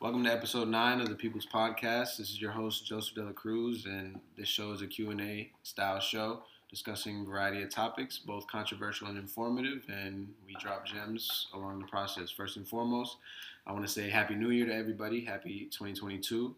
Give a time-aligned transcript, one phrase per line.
[0.00, 2.16] Welcome to episode nine of the People's Podcast.
[2.16, 6.42] This is your host Joseph Dela Cruz, and this show is a Q&A style show
[6.70, 11.86] discussing a variety of topics, both controversial and informative, and we drop gems along the
[11.86, 12.30] process.
[12.30, 13.18] First and foremost,
[13.66, 15.22] I want to say Happy New Year to everybody.
[15.22, 16.56] Happy 2022,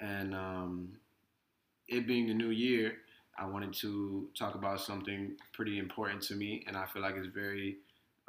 [0.00, 0.88] and um,
[1.86, 2.94] it being the new year,
[3.38, 7.26] I wanted to talk about something pretty important to me, and I feel like it's
[7.26, 7.76] very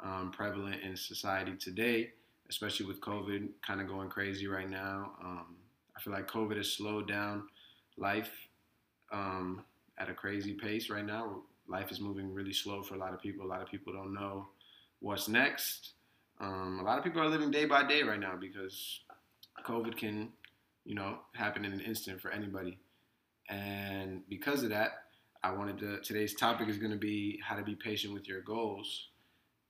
[0.00, 2.10] um, prevalent in society today,
[2.52, 5.12] especially with COVID kind of going crazy right now.
[5.24, 5.56] Um,
[5.96, 7.44] I feel like COVID has slowed down
[7.96, 8.30] life
[9.10, 9.64] um,
[9.96, 11.44] at a crazy pace right now.
[11.66, 13.46] Life is moving really slow for a lot of people.
[13.46, 14.48] A lot of people don't know
[15.00, 15.92] what's next.
[16.42, 19.00] Um, a lot of people are living day by day right now because
[19.64, 20.28] COVID can,
[20.84, 22.78] you know, happen in an instant for anybody.
[23.48, 24.90] And because of that,
[25.42, 26.00] I wanted to.
[26.00, 29.08] Today's topic is going to be how to be patient with your goals.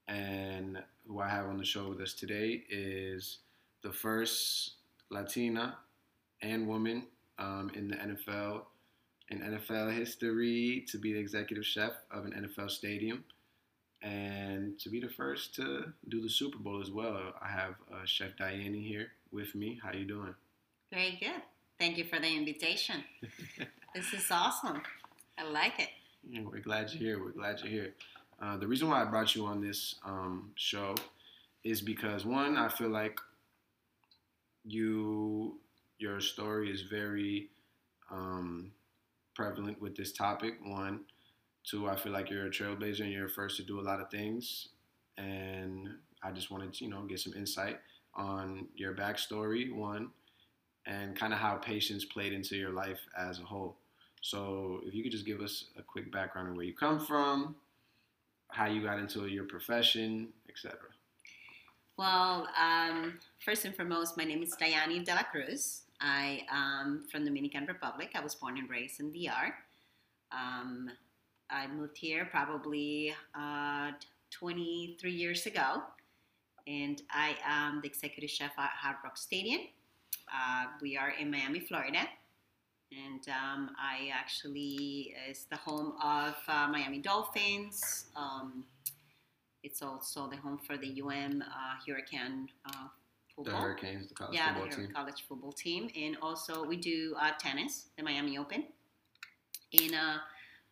[0.09, 3.39] And who I have on the show with us today is
[3.83, 4.73] the first
[5.11, 5.77] Latina
[6.41, 7.07] and woman
[7.39, 8.63] um, in the NFL
[9.31, 13.25] in NFL history to be the executive chef of an NFL stadium
[14.03, 17.33] and to be the first to do the Super Bowl as well.
[17.41, 19.79] I have uh, Chef Dayanny here with me.
[19.83, 20.35] How are you doing?
[20.93, 21.41] Very good.
[21.79, 23.05] Thank you for the invitation.
[23.95, 24.83] this is awesome.
[25.39, 25.89] I like it.
[26.29, 27.25] Yeah, we're glad you're here.
[27.25, 27.95] We're glad you're here.
[28.43, 30.97] Uh, the reason why I brought you on this um, show
[31.63, 33.17] is because one, I feel like
[34.65, 35.61] you
[35.99, 37.51] your story is very
[38.11, 38.73] um,
[39.37, 40.55] prevalent with this topic.
[40.65, 41.03] One,
[41.65, 44.11] two, I feel like you're a trailblazer and you're first to do a lot of
[44.11, 44.69] things,
[45.17, 45.89] and
[46.25, 47.79] I just wanted to you know get some insight
[48.17, 49.73] on your backstory.
[49.73, 50.11] One,
[50.85, 53.77] and kind of how patience played into your life as a whole.
[54.21, 57.55] So, if you could just give us a quick background on where you come from,
[58.53, 60.79] how you got into your profession, etc.
[61.97, 65.83] Well, um, first and foremost, my name is Dayanny De La Cruz.
[66.01, 68.11] I am from Dominican Republic.
[68.15, 69.55] I was born and raised in DR.
[70.33, 70.91] Um,
[71.51, 73.93] I moved here probably uh,
[74.31, 75.83] 23 years ago,
[76.67, 79.61] and I am the executive chef at Hard Rock Stadium.
[80.33, 82.09] Uh, we are in Miami, Florida,
[82.93, 88.07] and um, I actually is the home of uh, Miami Dolphins.
[88.17, 88.65] Um,
[89.63, 92.89] it's also the home for the UM uh, Hurricane uh,
[93.35, 93.55] football.
[93.55, 94.95] The Hurricanes, the college yeah, football the team.
[94.95, 98.65] college football team, and also we do uh, tennis, the Miami Open,
[99.81, 100.17] and uh,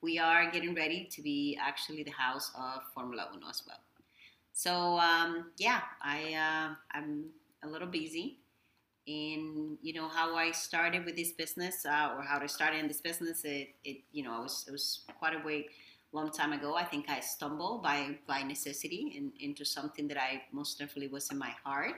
[0.03, 3.81] we are getting ready to be actually the house of Formula Uno as well.
[4.53, 7.27] So um, yeah, I uh, I'm
[7.63, 8.40] a little busy
[9.07, 12.89] in you know how I started with this business uh, or how I started in
[12.89, 13.45] this business.
[13.45, 15.67] It, it you know it was it was quite a way
[16.13, 16.75] long time ago.
[16.75, 21.31] I think I stumbled by by necessity in, into something that I most definitely was
[21.31, 21.95] in my heart.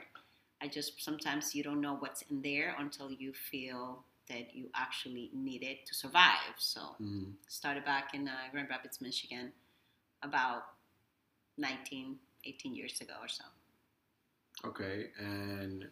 [0.61, 5.29] I just sometimes you don't know what's in there until you feel that you actually
[5.33, 6.55] need it to survive.
[6.57, 7.33] So Mhm.
[7.47, 9.51] started back in uh, Grand Rapids, Michigan,
[10.21, 10.63] about
[11.57, 13.43] 19, 18 years ago or so.
[14.65, 15.89] Okay, and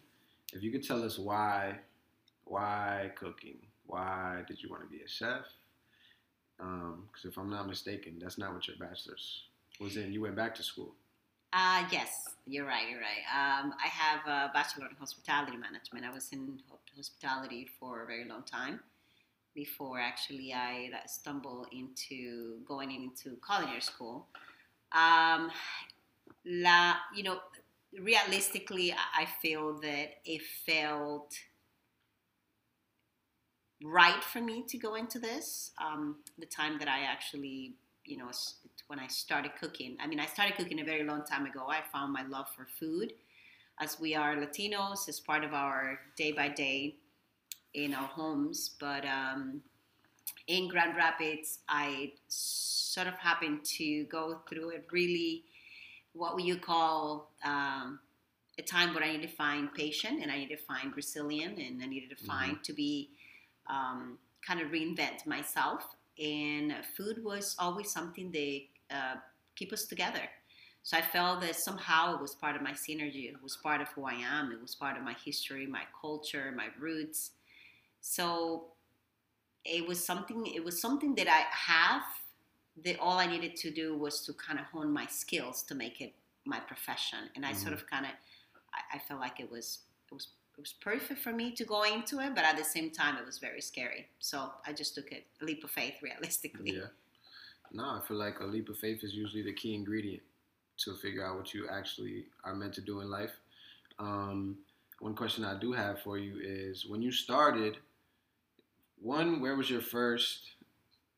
[0.52, 1.78] if you could tell us why,
[2.44, 3.58] why cooking?
[3.86, 5.44] Why did you want to be a chef?
[6.56, 9.44] Because if I'm not mistaken, that's not what your bachelor's
[9.80, 10.12] was in.
[10.12, 10.94] You went back to school.
[11.52, 12.88] Uh, yes, you're right.
[12.88, 13.24] You're right.
[13.30, 16.06] Um, I have a bachelor in hospitality management.
[16.06, 16.58] I was in
[16.96, 18.80] hospitality for a very long time
[19.54, 24.28] before actually I uh, stumbled into going into culinary school.
[24.92, 25.50] Um,
[26.46, 27.40] la, you know,
[28.00, 31.34] realistically, I feel that it felt
[33.84, 35.72] right for me to go into this.
[35.80, 38.30] Um, the time that I actually, you know,
[38.86, 39.96] when I started cooking.
[40.00, 41.66] I mean, I started cooking a very long time ago.
[41.68, 43.12] I found my love for food.
[43.80, 46.96] As we are Latinos, it's part of our day by day
[47.74, 48.70] in our homes.
[48.78, 49.62] But um,
[50.46, 55.44] in Grand Rapids, I sort of happened to go through a really,
[56.12, 58.00] what would you call, um,
[58.58, 61.82] a time where I needed to find patient and I needed to find resilient and
[61.82, 63.10] I needed to find to be
[63.68, 65.84] um, kind of reinvent myself.
[66.22, 68.60] And food was always something that
[68.90, 69.14] uh,
[69.56, 70.20] keep us together.
[70.82, 73.28] So I felt that somehow it was part of my synergy.
[73.30, 74.52] It was part of who I am.
[74.52, 77.30] It was part of my history, my culture, my roots.
[78.00, 78.66] So
[79.64, 80.46] it was something.
[80.46, 82.02] It was something that I have.
[82.84, 86.00] That all I needed to do was to kind of hone my skills to make
[86.00, 86.14] it
[86.44, 87.30] my profession.
[87.36, 87.78] And I sort Mhm.
[87.78, 88.12] of kind of,
[88.72, 89.80] I, I felt like it was
[90.10, 92.90] it was it was perfect for me to go into it, but at the same
[92.90, 94.08] time, it was very scary.
[94.18, 96.76] So I just took it a leap of faith, realistically.
[96.76, 96.88] Yeah.
[97.72, 100.22] No, I feel like a leap of faith is usually the key ingredient
[100.78, 103.32] to figure out what you actually are meant to do in life.
[103.98, 104.58] Um,
[105.00, 107.78] one question I do have for you is when you started,
[109.00, 110.50] one, where was your first,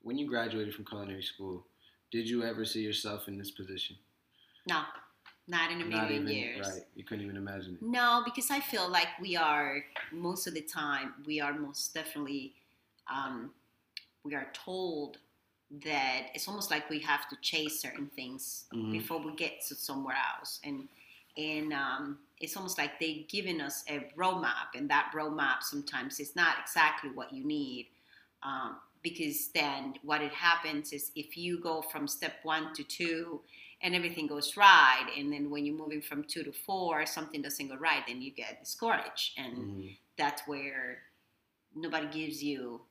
[0.05, 1.67] when you graduated from culinary school,
[2.13, 3.97] did you ever see yourself in this position?
[4.67, 4.83] No,
[5.49, 6.61] not in a Not million even, years.
[6.61, 6.83] right?
[6.95, 7.83] You couldn't even imagine it.
[7.83, 12.55] No, because I feel like we are most of the time we are most definitely
[13.13, 13.51] um,
[14.25, 15.19] we are told
[15.85, 18.93] that it's almost like we have to chase certain things Mhm.
[18.93, 20.89] before we get to somewhere else, and
[21.37, 26.37] and um, it's almost like they giving us a roadmap, and that roadmap sometimes is
[26.37, 27.89] not exactly what you need.
[28.43, 33.43] Um, because then what it happens is if you go from step one to two
[33.83, 37.69] and everything goes right and then when you're moving from two to four something doesn't
[37.69, 39.39] go right then you get discouraged.
[39.39, 39.97] And Mhm.
[40.19, 41.05] that's where
[41.75, 42.83] nobody gives you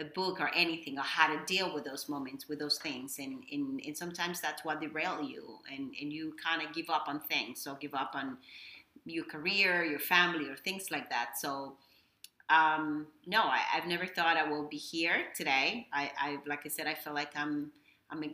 [0.00, 3.18] a book or anything on how to deal with those moments with those things.
[3.18, 5.58] And and, and sometimes that's what derail you.
[5.72, 7.62] And and you kind of give up on things.
[7.62, 8.38] So give up on
[9.06, 11.38] your career your family or things like that.
[11.38, 11.76] So
[12.50, 16.68] um, no I, i've never thought i will be here today I, I like i
[16.68, 17.70] said i feel like i'm
[18.10, 18.30] i'm a,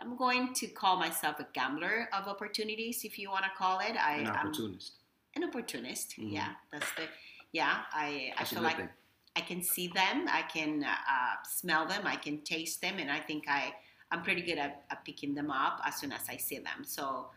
[0.00, 3.94] i'm going to call myself a gambler of opportunities if you want to call it
[3.96, 4.92] i An I'm- opportunist.
[5.36, 6.16] an opportunist.
[6.18, 6.32] Mhm.
[6.32, 7.04] Yeah, that's the.
[7.52, 8.88] Yeah, I I That's feel like thing.
[9.34, 13.18] I can see them, I can uh, smell them, I can taste them, and I
[13.28, 13.72] think I
[14.10, 16.84] I'm pretty good at, at picking them up as soon as I see them.
[16.84, 17.30] So.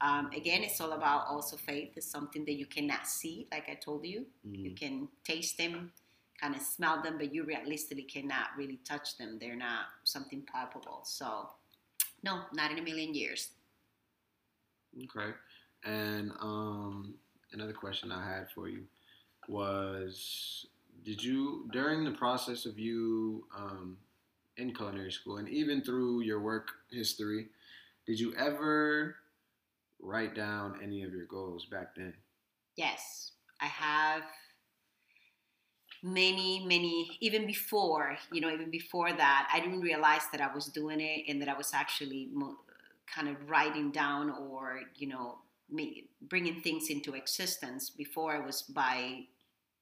[0.00, 1.92] Um, again, it's all about also faith.
[1.96, 4.26] It's something that you cannot see, like I told you.
[4.62, 4.76] You Mhm.
[4.76, 5.92] can taste them,
[6.40, 9.38] kind of smell them, but you realistically cannot really touch them.
[9.38, 11.00] They're not something palpable.
[11.04, 11.50] So,
[12.22, 13.50] no, not in a million years.
[15.04, 15.32] Okay.
[15.84, 17.14] And um,
[17.52, 18.84] another question I had for you
[19.48, 20.66] was
[21.04, 23.96] Did you, during the process of you um,
[24.56, 27.48] in culinary school and even through your work history,
[28.06, 29.16] did you ever
[30.02, 32.14] write down any of your goals back then?
[32.76, 34.22] Yes, I have
[36.02, 40.66] many, many, even before, you know, even before that, I didn't realize that I was
[40.66, 42.58] doing it and that I was actually mo-
[43.12, 45.38] kind of writing down or, you know,
[45.70, 49.26] me, bringing things into existence before I was by,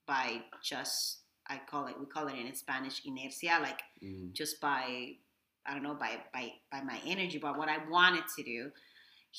[0.07, 5.17] by just, I call it, we call it in Spanish, inercia, like Mm, just by
[5.67, 8.71] I don't know by by by my energy, by what I wanted to do.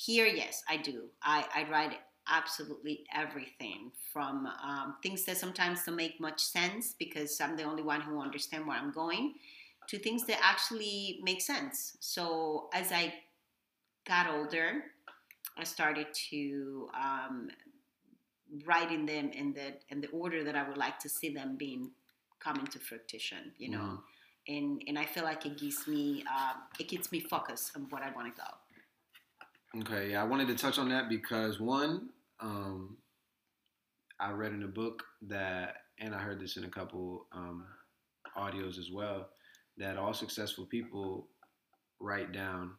[0.06, 0.98] Here, yes, I do.
[1.22, 1.98] I I write
[2.28, 7.82] absolutely everything from um, things that sometimes don't make much sense because I'm the only
[7.82, 9.34] one who understand where I'm going,
[9.88, 11.96] to things that actually make sense.
[12.00, 13.12] So as I
[14.06, 14.84] got older,
[15.58, 17.50] I started to um,
[18.66, 21.90] writing them in the in the order that I would like to see them being
[22.38, 23.52] coming to fruition.
[23.58, 24.00] You know mhm.
[24.48, 28.02] and and I feel like it gives me um, it keeps me focused on what
[28.02, 28.48] I want to go.
[29.78, 32.08] Okay, yeah, I wanted to touch on that because one,
[32.40, 32.96] um,
[34.18, 37.64] I read in a book that, and I heard this in a couple um,
[38.36, 39.28] audios as well,
[39.78, 41.28] that all successful people
[42.00, 42.72] write down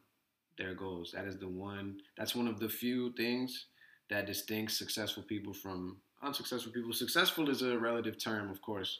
[0.58, 1.12] their goals.
[1.14, 1.96] That is the one.
[2.18, 3.68] That's one of the few things
[4.10, 6.92] that distinct successful people from unsuccessful people.
[6.92, 8.98] Successful is a relative term, of course,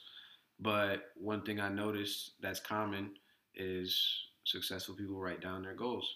[0.59, 3.11] but one thing I noticed that's common
[3.53, 4.03] is
[4.45, 6.11] successful people write down their goals.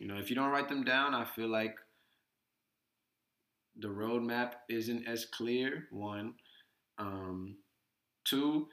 [0.00, 1.76] You know, if you don't write them down, I feel like
[3.78, 5.86] the roadmap isn't as clear.
[5.90, 6.34] One,
[6.98, 7.56] um,
[8.24, 8.66] two,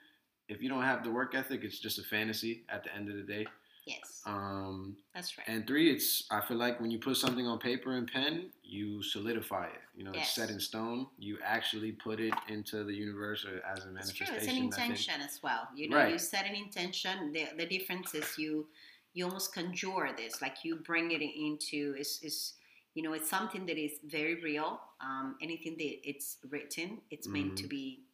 [0.47, 3.17] if you don't have the work ethic, it's just a fantasy at the end of
[3.17, 3.45] the day.
[3.85, 5.47] Yes, Um, that's right.
[5.47, 9.01] and three, it's I feel like when you put something on paper and pen, you
[9.01, 9.79] solidify it.
[9.95, 11.07] You know, it's set in stone.
[11.17, 14.27] You actually put it into the universe or as a It's true.
[14.27, 14.35] manifestation.
[14.35, 14.47] It's
[14.77, 15.69] an intention as well.
[15.73, 16.11] You know, Right.
[16.11, 17.31] you set an intention.
[17.31, 18.67] The the difference is you
[19.17, 22.53] you almost conjure this, like you bring it into is is
[22.95, 24.79] you know it's something that is very real.
[25.01, 27.69] Um, anything that it's written, it's meant to Mhm.
[27.69, 28.05] be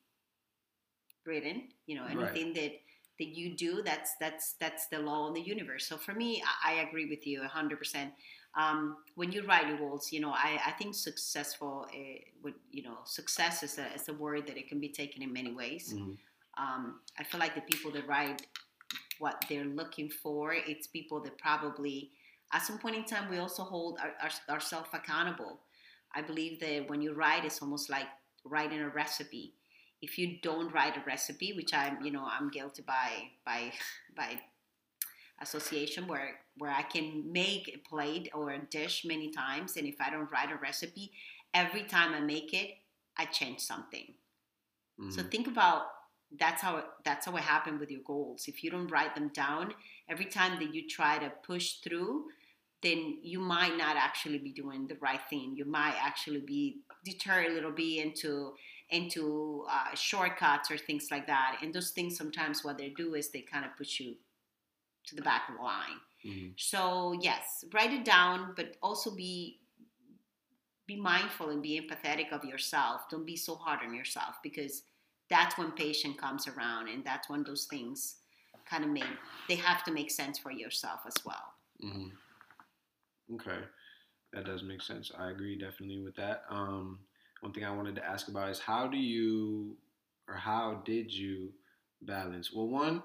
[1.26, 1.70] written.
[1.88, 2.42] You know, Right.
[2.42, 2.74] anything that
[3.20, 5.88] that you do, that's that's that's the law of the universe.
[5.88, 8.14] So for me, I, I agree with you hundred percent.
[8.56, 12.84] Um, when you write your goals, you know, I, I think successful, uh, would you
[12.84, 15.96] know, success is a, is a word that it can be taken in many ways
[15.96, 16.18] Mhm.
[16.58, 18.46] um, I feel like the people that write
[19.24, 22.12] what they're looking for, it's people that probably,
[22.52, 25.62] at some point in time, we also hold our, our, ourselves accountable.
[26.14, 28.08] I believe that when you write, it's almost like
[28.46, 29.54] writing a recipe.
[30.02, 33.10] If you don't write a recipe, which I'm, you know, I'm guilty by
[33.46, 33.72] by
[34.18, 34.42] by
[35.42, 39.96] association, where where I can make a plate or a dish many times, and if
[40.02, 41.12] I don't write a recipe,
[41.54, 42.72] every time I make it,
[43.18, 44.14] I change something.
[45.08, 45.30] So Mhm.
[45.32, 45.88] think about
[46.40, 48.46] that's how it, that's how it happened with your goals.
[48.48, 49.74] If you don't write them down,
[50.10, 52.26] every time that you try to push through,
[52.82, 55.54] then you might not actually be doing the right thing.
[55.56, 58.54] You might actually be deterred a little bit into
[58.90, 61.58] into uh, shortcuts or things like that.
[61.62, 64.16] And those things sometimes what they do is they kind of push you
[65.08, 66.00] to the back of the line.
[66.24, 69.60] hmm So yes, write it down, but also be
[70.86, 73.02] be mindful and be empathetic of yourself.
[73.10, 74.84] Don't be so hard on yourself because
[75.34, 78.18] that's when patience comes around, and that's when those things
[78.70, 79.06] kind of make
[79.50, 81.54] they have to make sense for yourself as well.
[81.82, 82.08] hmm
[83.34, 83.60] Okay,
[84.34, 85.12] that does make sense.
[85.18, 86.44] I agree definitely with that.
[86.50, 87.00] Um,
[87.42, 89.78] one thing I wanted to ask about is how do you,
[90.28, 91.54] or how did you
[92.02, 92.54] balance?
[92.54, 93.04] Well, one,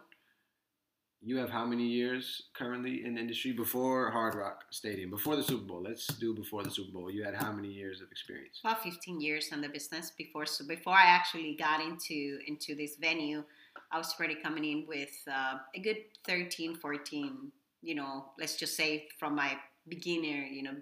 [1.21, 5.43] you have how many years currently in the industry before Hard Rock Stadium, before the
[5.43, 5.83] Super Bowl?
[5.83, 7.11] Let's do before the Super Bowl.
[7.11, 8.61] You had how many years of experience?
[8.65, 10.47] About 15 years in the business before.
[10.47, 13.43] So before I actually got into into this venue,
[13.91, 17.51] I was already coming in with uh, a good 13, 14.
[17.83, 19.57] You know, let's just say from my
[19.89, 20.75] beginner, you know,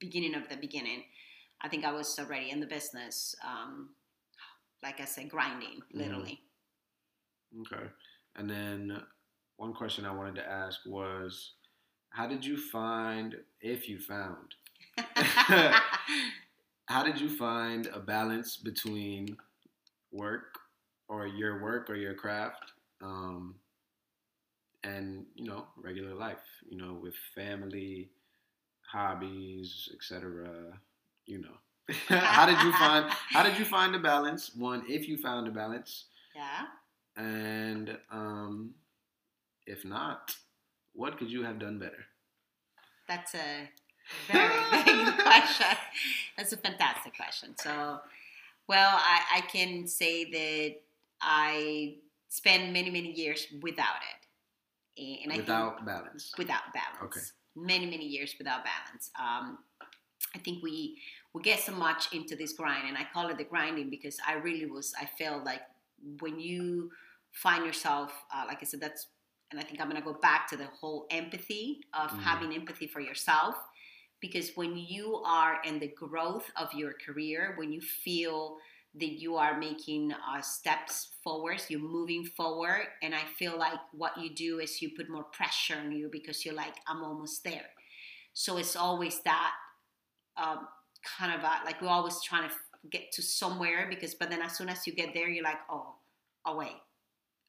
[0.00, 1.04] beginning of the beginning.
[1.60, 3.34] I think I was already in the business.
[3.46, 3.90] Um,
[4.82, 5.94] like I said, grinding Mhm.
[5.94, 6.42] literally.
[7.60, 7.86] Okay.
[8.36, 9.06] And then
[9.56, 11.52] one question I wanted to ask was
[12.10, 14.54] how did you find, if you found,
[16.86, 19.36] how did you find a balance between
[20.12, 20.58] work
[21.08, 23.56] or your work or your craft um,
[24.84, 28.10] and you know regular life you know with family
[28.82, 30.78] hobbies etc
[31.26, 31.56] you know?
[32.08, 34.54] How did you find how did you find the balance?
[34.56, 36.06] One if you found a balance.
[36.34, 36.66] Yeah.
[37.16, 38.74] and um,
[39.66, 40.36] if not
[40.92, 42.06] what could you have done better
[43.08, 43.68] That's a
[44.30, 44.48] very
[44.84, 45.76] big question.
[46.36, 47.54] That's a fantastic question.
[47.58, 48.00] So,
[48.68, 50.74] well, I, I can say that
[51.20, 51.96] I
[52.28, 55.22] spent many, many years without it.
[55.24, 57.16] And I without think balance without balance.
[57.16, 57.20] Okay.
[57.56, 59.10] Many, many years without balance.
[59.18, 59.58] Um,
[60.34, 60.98] I think we
[61.32, 64.34] we get so much into this grind, and I call it the grinding because I
[64.34, 64.92] really was.
[65.00, 65.62] I felt like
[66.20, 66.90] when you
[67.32, 69.08] find yourself, uh, like I said, that's,
[69.54, 72.22] and I think I'm gonna go back to the whole empathy of Mhm.
[72.22, 73.56] having empathy for yourself,
[74.18, 78.58] because when you are in the growth of your career, when you feel
[78.96, 84.16] that you are making uh, steps forwards, you're moving forward, and I feel like what
[84.18, 87.70] you do is you put more pressure on you because you're like, I'm almost there.
[88.32, 89.52] So it's always that
[90.36, 90.68] um,
[91.18, 92.54] kind of a, like we're always trying to
[92.90, 95.94] get to somewhere because, but then as soon as you get there, you're like, oh,
[96.44, 96.76] oh wait,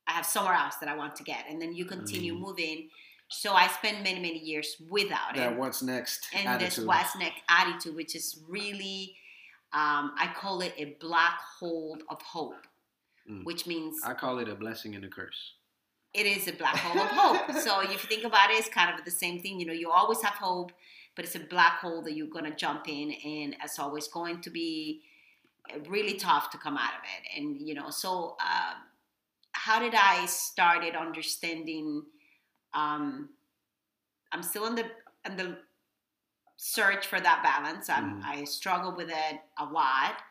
[0.07, 2.39] I have somewhere else that I want to get, and then you continue Mhm.
[2.39, 2.89] moving.
[3.29, 7.19] So I spent many many years without it that what's next and this attitude.
[7.19, 9.17] next attitude, which is really,
[9.73, 12.67] um, I call it a black hole of hope,
[13.29, 13.43] Mm.
[13.43, 15.53] which means I call it a blessing and a curse.
[16.13, 17.45] it is a black hole of hope.
[17.67, 19.59] So if you think about it, it's kind of the same thing.
[19.59, 20.71] You know, you always have hope,
[21.15, 24.49] but it's a black hole that you're gonna jump in, and it's always going to
[24.49, 25.01] be
[25.87, 27.21] really tough to come out of it.
[27.37, 28.75] And you know, so uh,
[29.65, 32.03] how did I started understanding?
[32.75, 33.29] Um,
[34.31, 34.85] I'm still in the
[35.25, 35.57] in the
[36.57, 37.89] search for that balance.
[37.89, 38.23] Mhm.
[38.23, 40.21] I struggle with it a lot.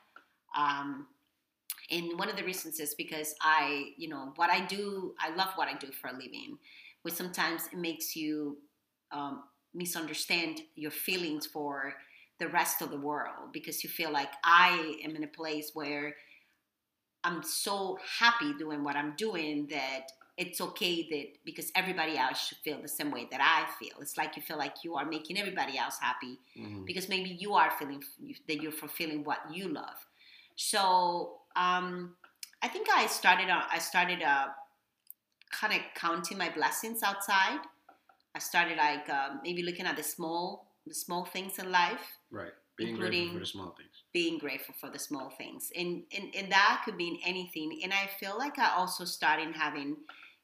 [0.56, 1.08] Um,
[1.90, 5.50] and one of the reasons is because I, you know, what I do, I love
[5.56, 6.58] what I do for a living,
[7.02, 8.58] which sometimes it makes you
[9.12, 11.94] um, misunderstand your feelings for
[12.38, 16.16] the rest of the world because you feel like I am in a place where
[17.24, 22.58] I'm so happy doing what I'm doing that it's okay that because everybody else should
[22.58, 23.96] feel the same way that I feel.
[24.00, 26.84] It's like you feel like you are making everybody else happy Mhm.
[26.84, 28.02] because maybe you are feeling
[28.48, 30.06] that you're fulfilling what you love.
[30.56, 32.16] So um,
[32.62, 33.48] I think I started.
[33.48, 34.48] Uh, I started uh,
[35.50, 37.60] kind of counting my blessings outside.
[38.34, 42.52] I started like uh, maybe looking at the small, the small things in life, Right.
[42.76, 44.02] Being grateful including- for the small things.
[44.12, 47.80] being grateful for the small things, and and and that could mean anything.
[47.82, 49.96] And I feel like I also started having,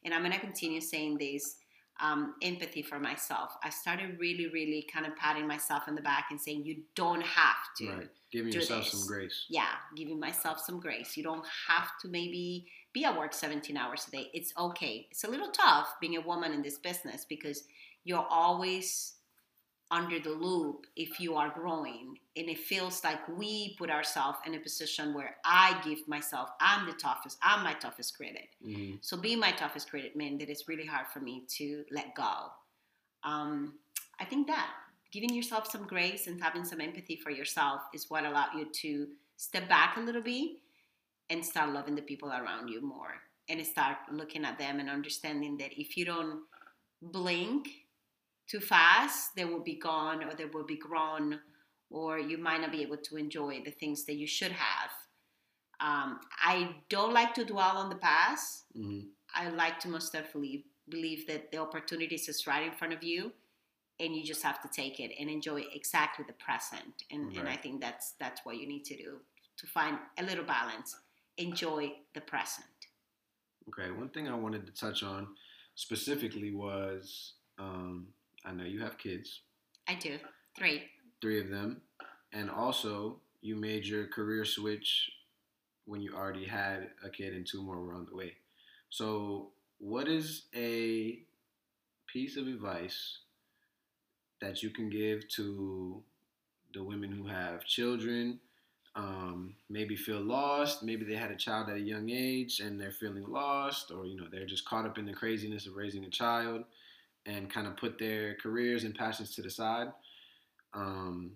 [0.05, 1.57] and I'm gonna continue saying this.
[2.03, 3.53] Um, empathy for myself.
[3.63, 7.21] I started really, really kind of patting myself in the back and saying, "You don't
[7.21, 8.09] have to." Right.
[8.33, 8.93] Giving yourself this.
[8.93, 9.45] some grace.
[9.51, 11.15] yeah, giving myself some grace.
[11.19, 14.31] You don't have to maybe be at work 17 hours a day.
[14.33, 15.09] It's okay.
[15.11, 17.65] It's a little tough being a woman in this business because
[18.05, 19.17] you're always
[19.91, 22.19] under the loop if you are growing.
[22.37, 26.87] And it feels like we put ourselves in a position where I give myself, I'm
[26.87, 28.51] the toughest, I'm my toughest critic.
[28.63, 32.15] hmm So being my toughest critic meant that it's really hard for me to let
[32.15, 32.33] go.
[33.25, 33.75] Um,
[34.19, 34.71] I think that
[35.11, 39.09] giving yourself some grace and having some empathy for yourself is what allowed you to
[39.37, 40.51] step back a little bit
[41.31, 43.15] and start loving the people around you more
[43.49, 46.43] and start looking at them and understanding that if you don't
[47.03, 47.69] blink
[48.51, 51.39] too fast, they will be gone or they will be grown
[51.89, 54.91] or you might not be able to enjoy the things that you should have.
[55.81, 58.65] Um, I don't like to dwell on the past.
[58.75, 59.01] hmm
[59.33, 63.33] I like to most definitely believe that the opportunities is right in front of you,
[64.01, 67.05] and you just have to take it and enjoy exactly the present.
[67.13, 69.21] And, and I think that's that's what you need to do
[69.59, 70.97] to find a little balance.
[71.39, 72.67] Enjoy the present.
[73.69, 75.29] Okay, one thing I wanted to touch on
[75.77, 78.09] specifically was um,
[78.45, 79.41] I know you have kids,
[79.89, 80.19] I do
[80.57, 80.83] three.
[81.21, 81.83] three of them,
[82.33, 85.11] and also you made your career switch
[85.87, 88.35] when you already had a kid and two more were on the way.
[88.91, 91.21] So, what is a
[92.07, 93.19] piece of advice
[94.41, 96.03] that you can give to
[96.75, 98.41] the women who have children?
[98.97, 100.83] Um, maybe feel lost.
[100.83, 104.17] Maybe they had a child at a young age and they're feeling lost, or you
[104.17, 106.65] know they're just caught up in the craziness of raising a child
[107.27, 109.89] and kind of put their careers and passions to the side.
[110.75, 111.33] Um,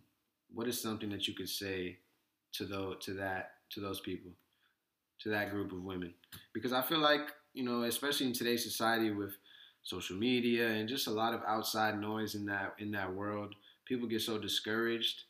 [0.53, 1.99] what is something that you could say
[2.53, 4.31] to those to that to those people,
[5.21, 6.15] to that group of women?
[6.53, 9.33] Because I feel like you know, especially in today's society with
[9.83, 14.09] social media and just a lot of outside noise in that in that world, people
[14.09, 15.23] get so discouraged,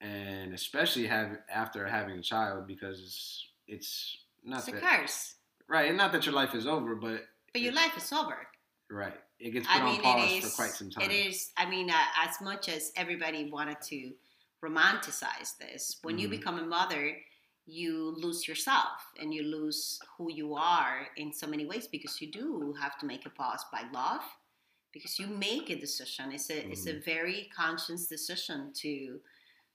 [0.00, 5.34] and especially have after having a child because it's it's not It's a that curse,
[5.68, 8.36] right, and not that your life is over, but but your life is over.
[8.90, 10.44] right, it gets put I mean, on pause it is.
[10.44, 11.10] for quite some time.
[11.10, 11.50] It is.
[11.56, 14.12] I mean, uh, as much as everybody wanted to
[14.64, 16.30] romanticize this, when you Mhm.
[16.30, 17.16] become a mother,
[17.66, 22.30] you lose yourself and you lose who you are in so many ways because you
[22.30, 24.22] do have to make a pause by love
[24.92, 26.32] because you make a decision.
[26.32, 27.04] It's a it's a Mm-hmm.
[27.04, 29.20] very conscious decision to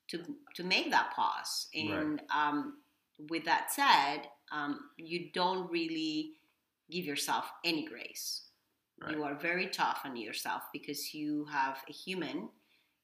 [0.09, 1.67] to to make that pause.
[1.75, 2.81] And um,
[3.29, 6.33] with that said, um, you don't really
[6.91, 8.43] give yourself any grace.
[9.01, 9.15] Right.
[9.15, 12.49] You are very tough on yourself because you have a human,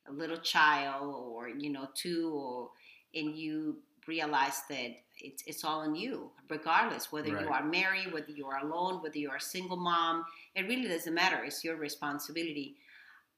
[0.07, 2.69] a little child, or you know, two, or
[3.15, 3.77] and you
[4.07, 8.59] realize that it's it's all on you, regardless whether you are married, whether you are
[8.65, 10.23] alone, whether you are a single mom.
[10.55, 11.43] It really doesn't matter.
[11.43, 12.77] It's your responsibility.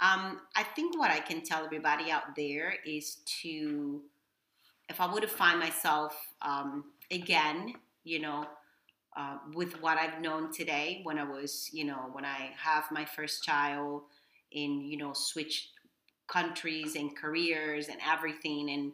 [0.01, 4.01] Um, I think what I can tell everybody out there is to,
[4.87, 7.73] if I were to find myself um, again,
[8.05, 8.45] you know,
[9.19, 13.05] uh, with what I've known today, when I was, you know, when I have my
[13.05, 14.03] first child,
[14.51, 15.67] in you know, switched
[16.27, 18.91] countries and careers and everything, and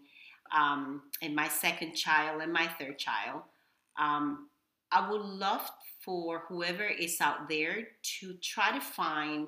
[0.56, 3.42] um, and my second child and my third child,
[4.00, 4.50] um,
[4.92, 5.70] I would love
[6.04, 7.88] for whoever is out there
[8.20, 9.48] to try to find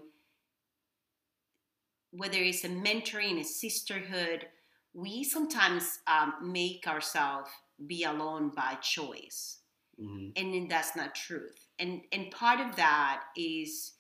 [2.12, 4.48] whether it's a mentoring, a sisterhood,
[4.94, 7.50] we sometimes um, make ourselves
[7.86, 9.60] be alone by choice,
[10.00, 11.68] hmm and then that's not truth.
[11.80, 13.94] And and part of that is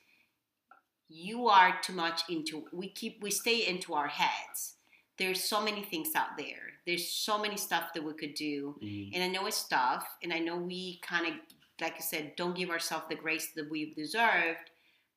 [1.09, 4.75] you are too much into we keep we stay into our heads.
[5.17, 6.73] There's so many things out there.
[6.85, 10.33] There's so many stuff that we could do, hmm and I know it's tough, and
[10.33, 11.33] I know we kind of,
[11.81, 14.71] like I said, don't give ourselves the grace that we've deserved,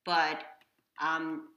[0.04, 0.44] but
[1.02, 1.48] um,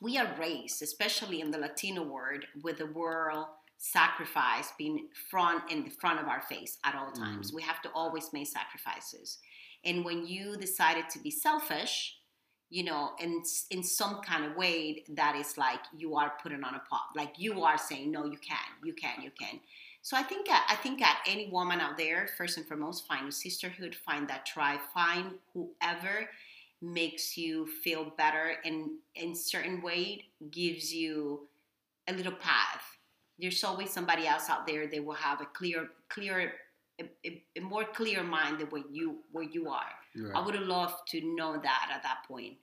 [0.00, 3.46] we are raised, especially in the Latino world, with the world
[3.78, 7.48] sacrifice being front in the front of our face at all times.
[7.48, 7.56] Mm-hmm.
[7.56, 9.38] We have to always make sacrifices,
[9.84, 12.16] and when you decided to be selfish,
[12.70, 16.74] you know, in in some kind of way that is like you are putting on
[16.74, 19.60] a pot, like you are saying, no, you can, you can, you can.
[20.02, 23.32] So I think I think at any woman out there, first and foremost, find a
[23.32, 26.28] sisterhood, find that tribe, find whoever
[26.82, 31.48] makes you feel better and in certain way gives you
[32.06, 32.95] a little path.
[33.38, 36.54] There's always somebody else out there that will have a clear, clear,
[37.00, 39.92] a, a, more clear mind than what you where you are.
[40.34, 42.54] I would have loved to know that at that point.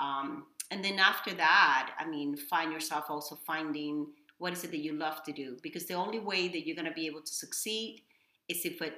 [0.00, 4.06] Um, and then after that, I mean, find yourself also finding
[4.38, 6.88] what is it that you love to do because the only way that you're going
[6.88, 8.02] to be able to succeed
[8.48, 8.94] is if it,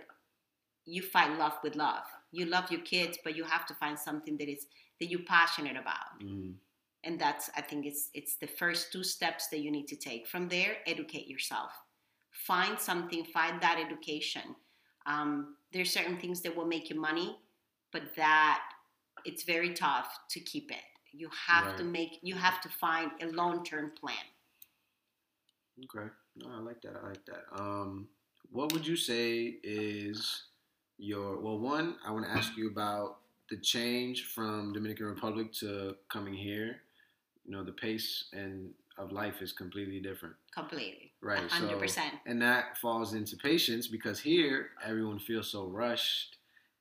[0.85, 2.05] you find love with love.
[2.33, 4.67] You love your kids, but you have to find something that is
[5.01, 6.53] that you're passionate about, hmm
[7.05, 10.27] and that's I think it's it's the first two steps that you need to take.
[10.27, 11.71] From there, educate yourself.
[12.33, 13.25] Find something.
[13.25, 14.43] Find that education.
[15.07, 17.39] Um, there's certain things that will make you money,
[17.93, 18.61] but that
[19.25, 20.85] it's very tough to keep it.
[21.13, 22.19] You have to make.
[22.23, 24.17] You have to find a long-term plan.
[25.85, 26.09] Okay.
[26.37, 26.97] No, I like that.
[27.03, 27.45] I like that.
[27.59, 28.09] Um,
[28.51, 30.43] what would you say is
[30.99, 31.59] your well?
[31.59, 36.83] One, I want to ask you about the change from Dominican Republic to coming here.
[37.47, 41.13] You know, the pace and of life is completely different, Completely.
[41.21, 41.49] right?
[41.51, 42.15] Hundred So, percent.
[42.27, 46.37] and that falls into patience because here everyone feels so rushed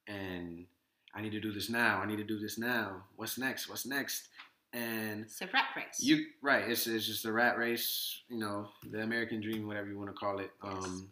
[0.07, 0.65] and
[1.13, 1.99] I need to do this now.
[2.01, 3.03] I need to do this now.
[3.17, 3.67] What's next?
[3.69, 4.29] What's next?
[4.73, 5.99] And It's a rat race.
[6.01, 6.67] you right.
[6.69, 8.21] It's it's just a rat race.
[8.29, 10.51] You know, the American dream, whatever you want to call it.
[10.63, 10.73] Yes.
[10.85, 11.09] Um,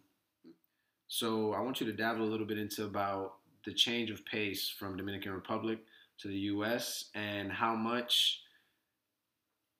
[1.08, 3.36] So I want you to dabble a little bit into about
[3.66, 5.80] the change of pace from Dominican Republic
[6.20, 7.06] to the U.S.
[7.16, 8.42] and how much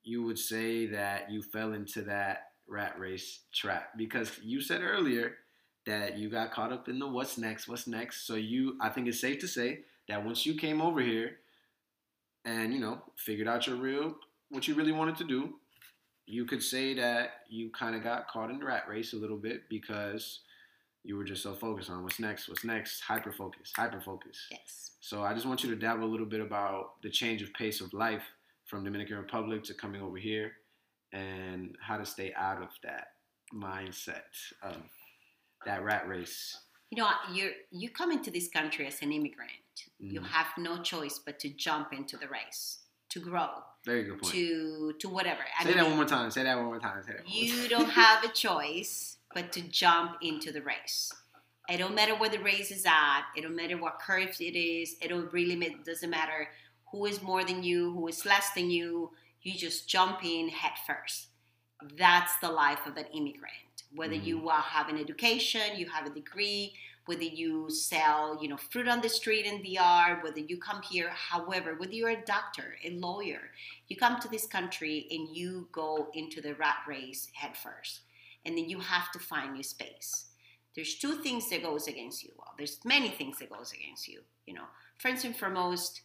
[0.04, 5.36] you would say that you fell into that rat race trap because you said earlier
[5.86, 8.26] that you got caught up in the what's next, what's next.
[8.26, 11.36] So you, I think it's safe to say that once you came over here
[12.44, 14.14] and you know figured out your real
[14.50, 15.54] what you really wanted to do,
[16.26, 19.36] you could say that you kind of got caught in the rat race a little
[19.36, 20.40] bit because
[21.02, 24.46] you were just so focused on what's next, what's next, hyper focus, hyper focus.
[24.50, 24.92] Yes.
[25.00, 27.80] So I just want you to dabble a little bit about the change of pace
[27.80, 28.22] of life
[28.74, 30.50] from Dominican Republic to coming over here
[31.12, 33.06] and how to stay out of that
[33.54, 34.34] mindset
[34.64, 34.74] of
[35.64, 36.58] that rat race.
[36.90, 39.52] You know, you you come into this country as an immigrant.
[40.00, 40.26] You Mhm.
[40.26, 44.32] have no choice but to jump into the race, to grow, Very good point.
[44.34, 45.44] to to whatever.
[45.56, 46.30] I Say mean, that one more time.
[46.32, 47.00] Say that one more time.
[47.04, 47.68] Say that one more You time.
[47.74, 51.12] don't have a choice but to jump into the race.
[51.68, 53.22] It don't matter where the race is at.
[53.36, 54.96] It don't matter what curve it is.
[55.00, 56.48] It don't really ma- doesn't matter
[56.94, 59.10] who is more than you, who is less than you.
[59.42, 61.26] You just jump in head first.
[61.98, 63.82] That's the life of an immigrant.
[63.94, 66.72] Whether you uh, have an education, you have a degree,
[67.06, 71.10] whether you sell, you know, fruit on the street in DR, whether you come here,
[71.10, 73.50] however, whether you're a doctor, a lawyer,
[73.88, 78.02] you come to this country and you go into the rat race head first
[78.46, 80.26] and then you have to find your space
[80.74, 84.20] there's two things that goes against you well there's many things that goes against you
[84.46, 84.64] you know
[84.98, 86.02] first and foremost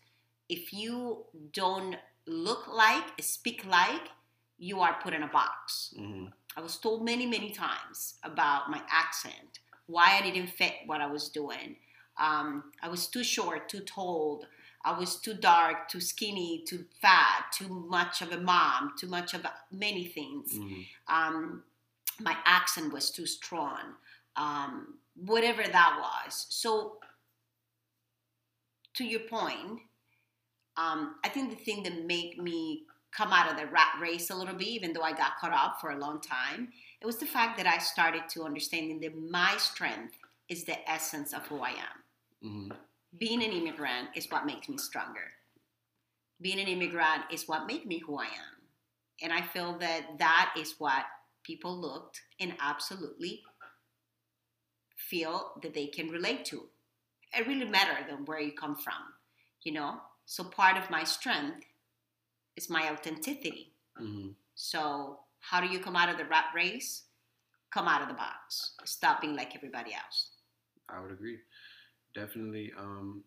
[0.49, 4.09] if you don't look like speak like
[4.57, 6.31] you are put in a box Mhm.
[6.57, 11.07] i was told many many times about my accent why i didn't fit what i
[11.07, 11.75] was doing
[12.17, 14.45] um, i was too short too tall
[14.81, 19.33] I was too dark, too skinny, too fat, too much of a mom, too much
[19.33, 20.53] of many things.
[20.53, 20.87] Mhm.
[21.07, 21.63] Um,
[22.21, 23.97] my accent was too strong,
[24.37, 26.45] um, whatever that was.
[26.49, 27.01] So,
[28.93, 29.81] to your point,
[30.79, 34.35] um, I think the thing that made me come out of the rat race a
[34.35, 36.69] little bit, even though I got caught up for a long time,
[37.01, 40.15] it was the fact that I started to understanding that my strength
[40.47, 42.03] is the essence of who I am
[42.43, 42.77] Mhm.
[43.17, 45.33] being an immigrant is what makes me stronger.
[46.41, 48.61] Being an immigrant is what made me who I am.
[49.21, 51.05] And I feel that that is what
[51.43, 53.43] people looked and absolutely
[54.95, 56.69] feel that they can relate to.
[57.33, 59.13] It really matters than where you come from,
[59.63, 60.01] you know?
[60.29, 61.65] So part of my strength
[62.55, 63.73] is my authenticity.
[63.99, 64.35] Mhm.
[64.53, 67.07] So how do you come out of the rat race?
[67.71, 68.75] Come out of the box.
[68.85, 70.37] Stop being like everybody else.
[70.87, 71.39] I would agree.
[72.13, 72.71] Definitely.
[72.73, 73.23] Um,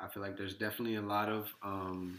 [0.00, 2.18] I feel like there's definitely a lot of um,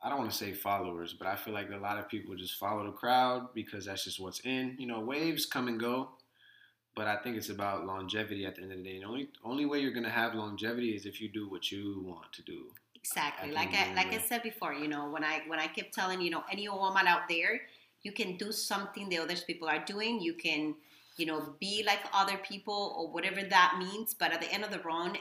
[0.00, 2.54] I don't want to say followers, but I feel like a lot of people just
[2.54, 4.76] follow the crowd because that's just what's in.
[4.78, 6.10] You know, waves come and go,
[6.94, 8.94] but I think it's about longevity at the end of the day.
[8.94, 12.02] And the only only way you're gonna have longevity is if you do what you
[12.04, 12.66] want to do.
[12.94, 13.52] Exactly.
[13.52, 16.30] Like I like I said before, you know, when I when I kept telling you
[16.30, 17.60] know any woman out there,
[18.02, 20.20] you can do something the other people are doing.
[20.20, 20.74] You can,
[21.16, 24.14] you know, be like other people or whatever that means.
[24.14, 25.16] But at the end of the run,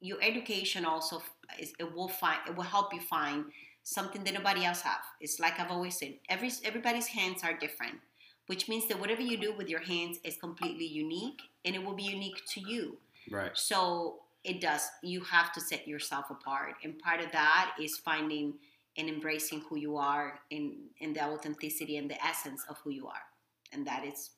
[0.00, 1.22] your education also
[1.58, 3.46] is it will find it will help you find
[3.82, 5.02] something that nobody else have.
[5.20, 8.00] It's like I've always said, every everybody's hands are different,
[8.46, 11.94] which means that whatever you do with your hands is completely unique and it will
[11.94, 12.98] be unique to you.
[13.30, 13.52] Right.
[13.54, 14.86] So it does.
[15.02, 18.54] You have to set yourself apart, and part of that is finding
[18.96, 23.06] and embracing who you are in in the authenticity and the essence of who you
[23.06, 23.24] are,
[23.72, 24.30] and that is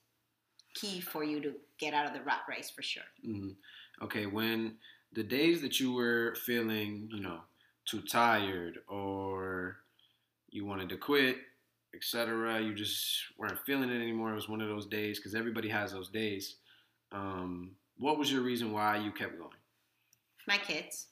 [0.74, 3.02] key for you to get out of the rat race for sure.
[3.24, 3.50] hmm
[4.02, 4.76] Okay, when
[5.14, 7.40] the days that you were feeling, you know,
[7.86, 9.78] too tired or
[10.50, 11.38] you wanted to quit,
[11.96, 14.32] etc., you just weren't feeling it anymore.
[14.32, 16.56] It was one of those days because everybody has those days.
[17.12, 19.50] Um, what was your reason why you kept going?
[20.46, 21.06] My kids.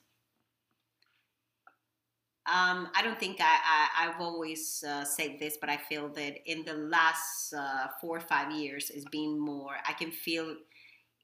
[2.46, 6.50] Um, I don't think I, I I've always uh, said this, but I feel that
[6.50, 9.76] in the last uh, four or five years, it's been more.
[9.88, 10.54] I can feel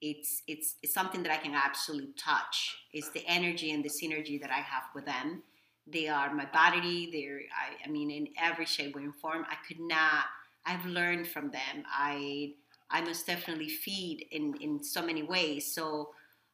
[0.01, 2.75] it's it's it's something that I can absolutely touch.
[2.91, 5.43] It's the energy and the synergy that I have with them.
[5.87, 7.09] They are my body.
[7.11, 9.45] They're I, I mean in every shape and form.
[9.49, 10.25] I could not.
[10.65, 11.83] I've learned from them.
[11.87, 12.53] I
[12.89, 15.73] I must definitely feed in in so many ways.
[15.73, 16.13] So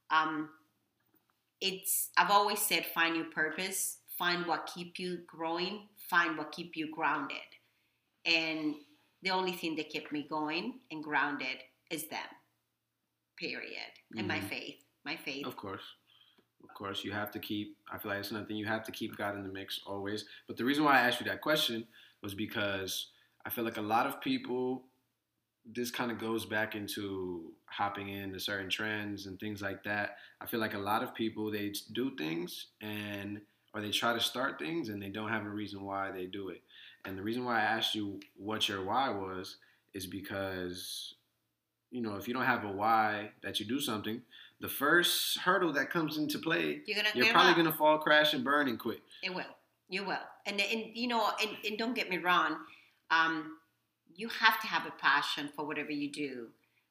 [0.09, 0.49] um,
[1.61, 6.75] it's I've always said find your purpose, find what keep you growing, find what keep
[6.75, 7.37] you grounded.
[8.25, 8.75] And
[9.23, 11.57] the only thing that kept me going and grounded
[11.89, 12.19] is them.
[13.37, 13.91] Period.
[14.17, 14.49] And my Mhm.
[14.49, 14.83] faith.
[15.05, 15.45] My faith.
[15.45, 15.83] Of course.
[16.67, 19.17] Of course, you have to keep, I feel like it's nothing, you have to keep
[19.17, 20.25] God in the mix always.
[20.47, 21.87] But the reason why I asked you that question
[22.21, 23.07] was because
[23.45, 24.83] I feel like a lot of people
[25.73, 30.15] this kind of goes back into hopping into certain trends and things like that.
[30.39, 33.41] I feel like a lot of people they do things and
[33.73, 36.49] or they try to start things and they don't have a reason why they do
[36.49, 36.61] it.
[37.05, 39.57] And the reason why I asked you what your why was
[39.93, 41.15] is because
[41.91, 44.21] you know if you don't have a why that you do something,
[44.59, 48.43] the first hurdle that comes into play, You're gonna you're probably gonna fall, crash, and
[48.43, 49.01] burn and quit.
[49.23, 49.43] It will.
[49.89, 50.17] You will.
[50.45, 52.57] And and you know, and, and don't get me wrong,
[53.11, 53.57] um,
[54.15, 56.47] you have to have a passion for whatever you do.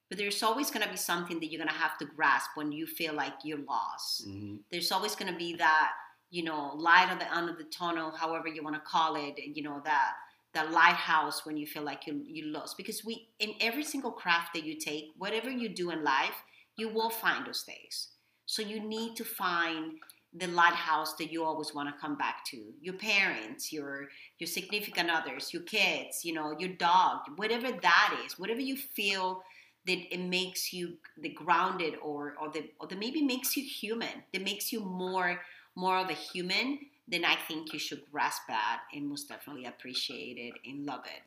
[0.08, 3.14] But there's always gonna be something that you're gonna have to grasp when you feel
[3.14, 4.24] like you're lost.
[4.24, 5.92] hmm There's always gonna be that,
[6.30, 9.62] you know, light at the end of the tunnel, however you wanna call it, you
[9.62, 10.12] know, that
[10.54, 12.76] that lighthouse when you feel like you you lost.
[12.76, 16.42] Because we in every single craft that you take, whatever you do in life,
[16.76, 18.08] you will find those days.
[18.46, 19.94] So you need to find
[20.34, 24.08] the lighthouse that you always want to come back to your parents your
[24.38, 29.42] your significant others your kids you know your dog whatever that is whatever you feel
[29.86, 34.22] that it makes you the grounded or or the or that maybe makes you human
[34.32, 35.40] that makes you more
[35.74, 40.36] more of a human then i think you should grasp that and most definitely appreciate
[40.36, 41.22] it and love it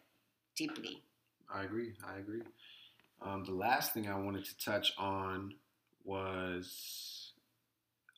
[0.56, 1.02] deeply
[1.52, 1.94] I agree.
[2.06, 2.42] I agree.
[3.22, 5.54] Um, the last thing I wanted to touch on
[6.04, 7.34] was,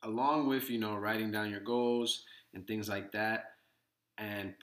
[0.02, 3.54] along with you know writing down your goals and things like that,
[4.18, 4.54] and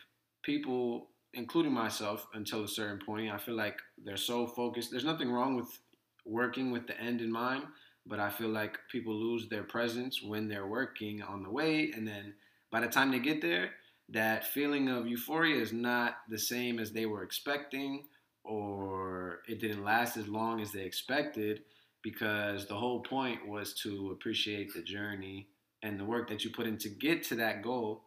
[0.43, 4.91] people, including myself, until a certain point, I feel like they're so focused.
[4.91, 5.79] There's nothing wrong with
[6.25, 7.63] working with the end in mind,
[8.05, 12.07] but I feel like people lose their presence when they're working on the way, and
[12.07, 12.33] then
[12.71, 13.71] by the time they get there,
[14.09, 18.05] that feeling of euphoria is not the same as they were expecting
[18.49, 21.61] or it didn't last as long as they expected
[22.01, 25.47] because the whole point was to appreciate the journey
[25.83, 28.01] and the work that you put in to get to that goal.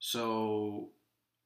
[0.00, 0.88] So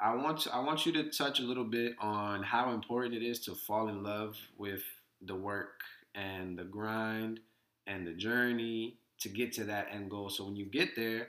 [0.00, 3.22] I want to, I want you to touch a little bit on how important it
[3.22, 4.82] is to fall in love with
[5.20, 5.80] the work
[6.14, 7.40] and the grind
[7.86, 10.30] and the journey to get to that end goal.
[10.30, 11.28] So when you get there,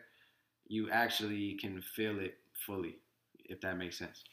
[0.68, 2.96] you actually can feel it fully,
[3.46, 4.24] if that makes sense.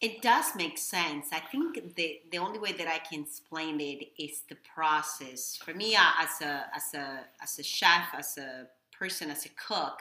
[0.00, 1.26] It does make sense.
[1.30, 5.56] I think the the only way that I can explain it is the process.
[5.56, 8.66] For me, uh, as a as a as a chef, as a
[8.98, 10.00] person, as a cook,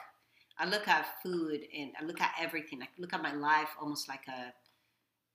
[0.58, 2.82] I look at food and I look at everything.
[2.82, 4.54] I look at my life almost like a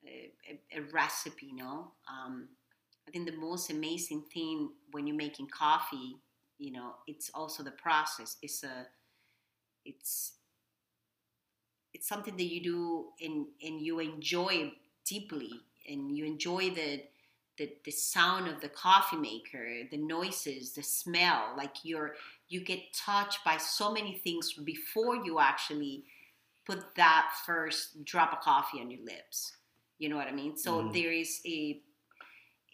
[0.07, 1.46] a, a- a recipe.
[1.46, 2.48] You know, um,
[3.09, 6.16] I think the most amazing thing when you're making coffee,
[6.59, 8.37] you know, it's also the process.
[8.42, 8.87] It's a
[9.85, 10.33] it's
[11.94, 14.72] it's something that you do and and you enjoy
[15.07, 15.52] deeply
[15.88, 17.02] and you enjoy the
[17.59, 22.16] the, the sound of the coffee maker the noises the smell like you're
[22.48, 26.04] you get touched by so many things before you actually
[26.66, 29.57] put that first drop of coffee on your lips.
[29.98, 30.57] You know what i mean?
[30.57, 30.92] So Mhm.
[30.92, 31.83] there is a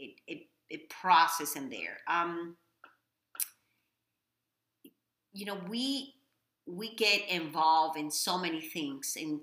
[0.01, 1.99] a, a, a process in there.
[2.09, 2.57] Um
[5.33, 6.15] you know we
[6.71, 9.41] we get involved in so many things and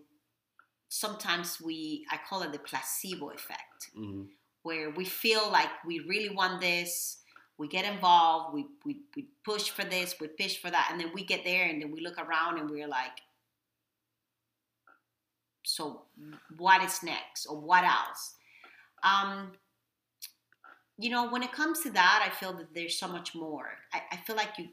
[0.90, 4.24] sometimes we i call it the placebo effect hmm
[4.64, 7.20] where we feel like we really want this
[7.58, 11.10] we get involved we, we, we push for this we push for that and then
[11.14, 13.22] we get there and then we look around and we're like
[15.68, 16.04] so
[16.58, 17.46] what is next?
[17.46, 18.36] Or what else?
[19.04, 19.52] Um,
[20.98, 23.70] you know when it comes to that i feel that there's so much more.
[23.94, 24.70] I, I feel like you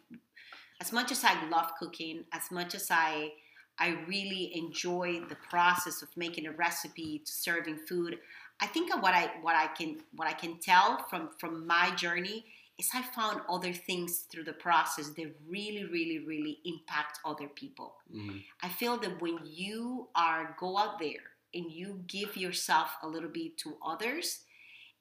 [0.84, 3.30] as much as i love cooking as much as i
[3.78, 8.18] i really enjoy the process of making a recipe to serving food
[8.60, 12.44] i think what i what i can what i can tell from from my journey
[12.78, 17.94] is i found other things through the process that really really really impact other people
[18.10, 23.08] hmm I feel that when you are go out there and you give yourself a
[23.08, 24.40] little bit to others,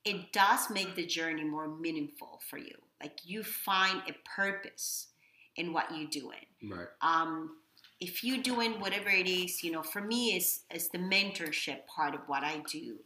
[0.03, 2.75] it does make the journey more meaningful for you.
[3.01, 5.07] Like you find a purpose
[5.55, 6.45] in what you're doing.
[6.63, 6.87] Right.
[7.01, 7.57] Um,
[7.99, 12.13] if you're doing whatever it is, you know, for me, it's, it's the mentorship part
[12.13, 12.97] of what I do.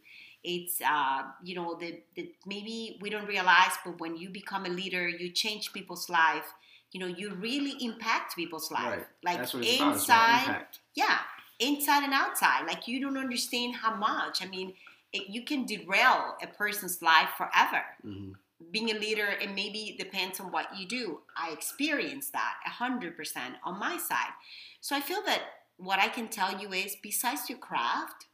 [0.42, 4.68] It's, uh, you know, the, the maybe we don't realize, but when you become a
[4.68, 6.52] leader, you change people's life.
[6.92, 8.86] You know, you really impact people's life.
[8.86, 9.06] Right.
[9.22, 9.72] Like That's what it's.
[9.72, 11.18] It's about inside, yeah,
[11.58, 12.66] inside and outside.
[12.66, 14.42] Like you don't understand how much.
[14.42, 14.72] I mean,
[15.12, 17.82] it, you can derail a person's life forever.
[18.02, 18.32] hmm
[18.70, 21.20] Being a leader, it maybe depends on what you do.
[21.36, 24.32] I experienced that hundred percent on my side.
[24.80, 25.42] So I feel that
[25.76, 28.26] what I can tell you is, besides your craft,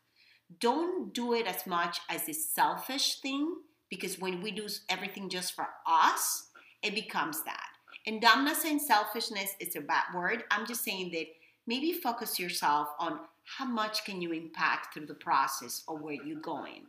[0.60, 3.56] don't do it as much as a selfish thing
[3.90, 6.48] because when we do everything just for us,
[6.82, 7.66] it becomes that.
[8.06, 10.44] And I'm not saying selfishness is a bad word.
[10.50, 11.26] I'm just saying that
[11.66, 16.40] maybe focus yourself on how much can you impact through the process or where you're
[16.40, 16.86] going.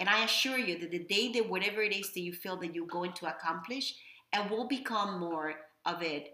[0.00, 2.74] And I assure you that the day that whatever it is that you feel that
[2.74, 3.94] you're going to accomplish,
[4.32, 6.32] it will become more of a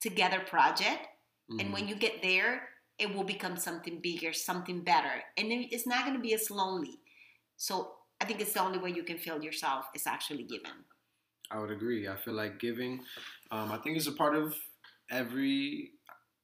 [0.00, 1.08] together project.
[1.50, 1.60] Mhm.
[1.60, 5.24] And when you get there, it will become something bigger, something better.
[5.36, 7.00] And it's not going to be as lonely.
[7.56, 10.84] So I think it's the only way you can feel yourself is actually giving.
[11.50, 12.08] I would agree.
[12.08, 13.04] I feel like giving,
[13.50, 14.54] um, I think it's a part of
[15.10, 15.90] every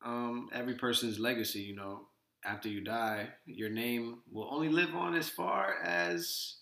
[0.03, 1.61] um, every person's legacy.
[1.61, 2.09] You know,
[2.45, 6.57] after you die, your name will only live on as far as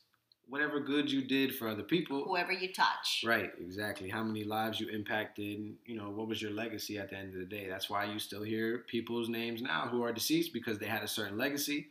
[0.49, 2.25] whatever good you did for other people.
[2.25, 3.23] Whoever you touch.
[3.25, 4.09] Right, exactly.
[4.09, 7.41] How many lives you impacted, you know, what was your legacy at the end of
[7.41, 7.69] the day?
[7.69, 11.09] That's why you still hear people's names now who are deceased because they had a
[11.09, 11.89] certain legacy.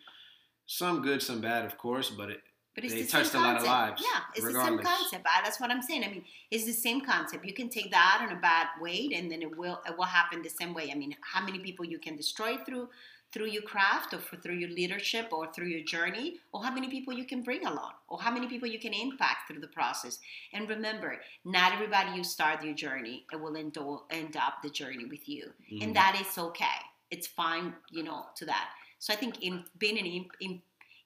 [0.65, 2.41] Some good, some bad, of course, but it,
[2.75, 5.25] But it's They the same touched a lot of lives, Yeah, it's the same concept.
[5.25, 6.03] I, that's what I'm saying.
[6.03, 7.45] I mean, it's the same concept.
[7.45, 10.41] You can take that in a bad way, and then it will it will happen
[10.41, 10.91] the same way.
[10.91, 12.89] I mean, how many people you can destroy through
[13.33, 16.87] through your craft, or for, through your leadership, or through your journey, or how many
[16.89, 20.19] people you can bring along, or how many people you can impact through the process.
[20.53, 23.77] And remember, not everybody you start your journey, it will end,
[24.09, 25.83] end up the journey with you Mhm.
[25.83, 26.79] and that is okay.
[27.11, 28.69] It's fine, you know, to that.
[28.99, 30.61] So I think in being an in, in,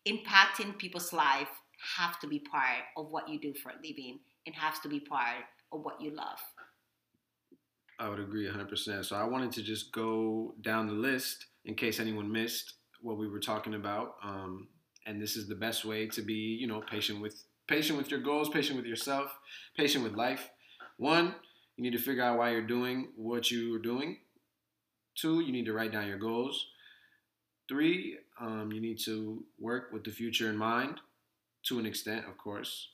[0.05, 1.49] impacting people's life
[1.97, 4.99] have to be part of what you do for a living and has to be
[4.99, 6.39] part of what you love.
[7.99, 9.05] I would agree 100%.
[9.05, 13.27] So I wanted to just go down the list in case anyone missed what we
[13.27, 14.15] were talking about.
[14.23, 14.67] Um,
[15.05, 18.19] and this is the best way to be, you know, patient with patient with your
[18.19, 19.37] goals, patient with yourself,
[19.77, 20.49] patient with life.
[20.97, 21.35] One,
[21.77, 24.17] you need to figure out why you're doing what you are doing.
[25.15, 26.67] Two, you need to write down your goals.
[27.67, 30.99] Three, um, you need to work with the future in mind,
[31.67, 32.89] to an extent, of course.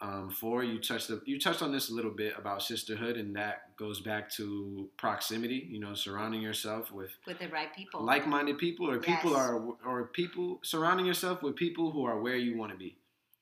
[0.00, 3.34] Um, four, you touched the, you touched on this a little bit about sisterhood, and
[3.34, 5.66] that goes back to proximity.
[5.68, 8.04] You know, surrounding yourself with With the right people.
[8.04, 12.56] like-minded people, or people are, or people surrounding yourself with people who are where you
[12.56, 12.96] want to be.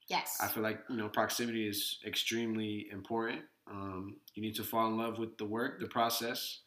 [0.08, 0.38] yes.
[0.40, 3.42] I feel like you know proximity is extremely important.
[3.70, 6.60] Um, you need to fall in love with the work, the process,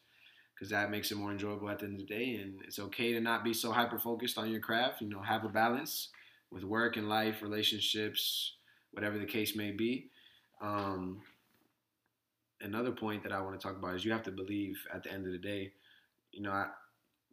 [0.54, 2.34] because that makes it more enjoyable at the end of the day.
[2.36, 5.00] And it's okay to not be so hyper focused on your craft.
[5.00, 6.10] You know, have a balance
[6.52, 8.54] with work and life, relationships,
[8.92, 10.10] whatever the case may be.
[10.60, 11.22] Um,
[12.60, 15.12] another point that I want to talk about is you have to believe at the
[15.12, 15.72] end of the day.
[16.32, 16.66] You know, I,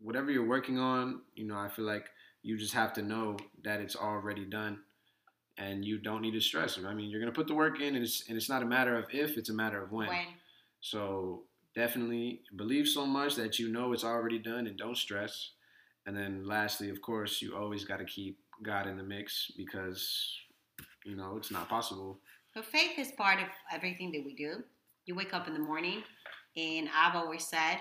[0.01, 2.05] whatever you're working on, you know, I feel like
[2.43, 4.79] you just have to know that it's already done
[5.57, 6.79] and you don't need to stress.
[6.85, 8.95] I mean, you're gonna put the work in, and it's and it's not a matter
[8.95, 10.07] of if, it's a matter of when.
[10.07, 10.25] when
[10.81, 11.43] So
[11.75, 15.51] definitely believe so much that you know it's already done, and don't stress.
[16.05, 20.39] And then lastly, of course, you always got to keep God in the mix because
[21.07, 22.19] you know it's not possible.
[22.53, 24.63] So faith is part of everything that we do.
[25.05, 26.03] You wake up in the morning,
[26.55, 27.77] and I've always said,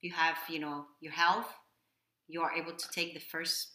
[0.00, 1.48] you have, you know, your health.
[2.28, 3.72] You are able to take the first,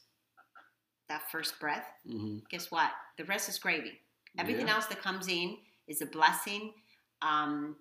[1.09, 1.85] that first breath.
[2.09, 2.91] hmm Guess what?
[3.17, 3.99] The rest is gravy.
[4.39, 4.75] Everything Yeah.
[4.75, 6.73] else that comes in is a blessing.
[7.21, 7.75] Um,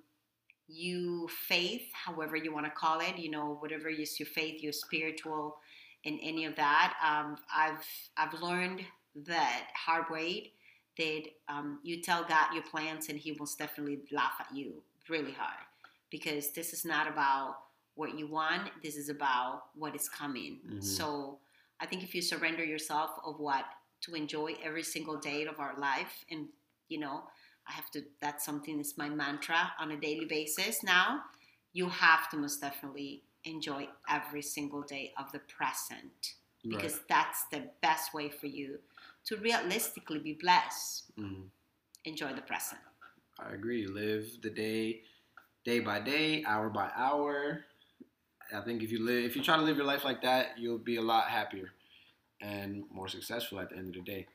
[0.69, 4.73] you faith, however you want to call it, you know, whatever is your faith, your
[4.73, 5.57] spiritual,
[6.05, 6.95] and any of that.
[7.03, 8.81] Um, I've I've learned
[9.25, 10.53] that hard way
[10.99, 15.33] that um, you tell God your plans, and He will definitely laugh at you really
[15.33, 15.65] hard
[16.11, 17.57] because this is not about
[17.95, 18.71] what you want.
[18.83, 20.61] This is about what is coming.
[20.67, 20.83] Mhm.
[20.83, 21.39] So
[21.81, 23.65] I think if you surrender yourself of what
[24.03, 26.49] to enjoy every single day of our life and
[26.89, 27.25] you know
[27.67, 31.23] i have to that's something that's my mantra on a daily basis now
[31.73, 36.35] you have to most definitely enjoy every single day of the present
[36.69, 37.09] because Right.
[37.09, 38.79] that's the best way for you
[39.27, 41.51] to realistically be blessed Mhm.
[42.05, 42.81] enjoy the present
[43.39, 43.87] I agree.
[43.87, 45.03] Live the day,
[45.65, 47.65] day by day, hour by hour.
[48.53, 50.79] I think if you live, if you try to live your life like that, you'll
[50.79, 51.71] be a lot happier
[52.41, 54.27] and more successful at the end of the day.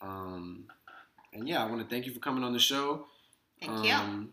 [0.00, 0.66] Um,
[1.32, 3.06] and yeah, I want to thank you for coming on the show.
[3.60, 4.32] thank you Um,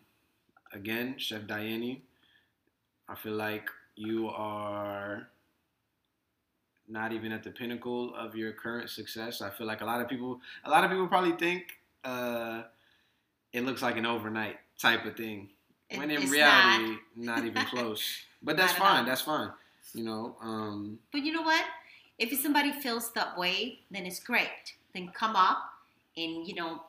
[0.73, 2.01] Again, Chef Dayanny,
[3.07, 5.29] I feel like you are
[6.89, 9.41] not even at the pinnacle of your current success.
[9.41, 11.63] I feel like a lot of people, a lot of people probably think
[12.03, 12.63] uh,
[13.53, 15.49] it looks like an overnight type of thing,
[15.89, 17.45] It- when in reality, not.
[17.45, 18.03] even close.
[18.41, 18.87] But that's Not all.
[18.95, 19.05] fine.
[19.05, 19.51] That's fine.
[19.93, 20.35] You know.
[20.41, 21.63] Um, But you know what?
[22.17, 24.75] If somebody feels that way, then it's great.
[24.93, 25.57] Then come up
[26.17, 26.81] and you know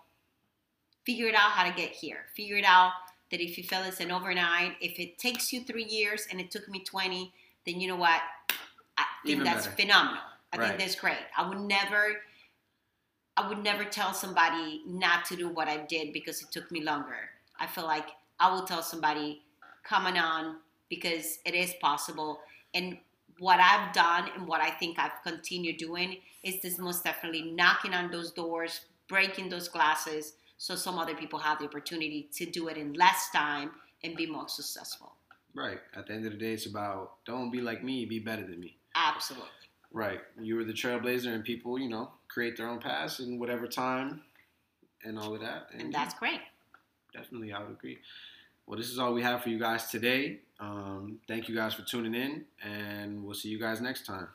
[1.05, 2.27] figure it out how to get here.
[2.37, 2.93] Figure it out
[3.31, 6.51] that if you feel it's an overnight, if it takes you three years and it
[6.51, 7.33] took me twenty,
[7.66, 8.20] then you know what?
[9.25, 9.77] I think Even that's better.
[9.77, 10.23] phenomenal.
[10.53, 10.66] I Right.
[10.68, 11.18] think that's great.
[11.37, 12.23] I would never
[13.37, 16.83] I would never tell somebody not to do what I did because it took me
[16.83, 17.31] longer.
[17.59, 18.09] I feel like
[18.39, 19.43] I will tell somebody
[19.83, 20.59] coming on
[20.89, 22.41] because it is possible.
[22.75, 22.99] And
[23.39, 27.95] what I've done and what I think I've continued doing is this most definitely knocking
[27.95, 32.68] on those doors, breaking those glasses, so some other people have the opportunity to do
[32.68, 33.71] it in less time
[34.05, 35.14] and be more successful.
[35.55, 35.81] Right.
[35.95, 38.61] At the end of the day, it's about don't be like me, be better than
[38.61, 38.77] me.
[38.95, 39.49] Absolutely.
[39.93, 40.20] Right.
[40.41, 44.22] You were the trailblazer, and people, you know, create their own paths in whatever time
[45.05, 45.68] and all of that.
[45.72, 46.41] And, and that's great.
[47.12, 47.99] Definitely, I would agree.
[48.66, 50.41] Well, this is all we have for you guys today.
[50.61, 54.28] Um, thank you guys for tuning in, and we'll see you guys next time.